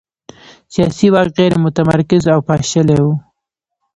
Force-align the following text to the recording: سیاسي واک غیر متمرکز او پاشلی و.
سیاسي 0.73 1.07
واک 1.13 1.27
غیر 1.37 1.53
متمرکز 1.63 2.23
او 2.33 2.39
پاشلی 2.47 2.97
و. 3.03 3.07